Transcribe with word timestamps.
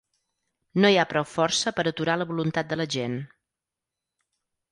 No 0.83 0.89
hi 0.93 0.95
ha 1.01 1.05
prou 1.09 1.25
força 1.33 1.73
per 1.79 1.85
aturar 1.91 2.15
la 2.21 2.27
voluntat 2.31 2.71
de 2.73 2.79
la 2.81 2.89
gent. 2.97 3.21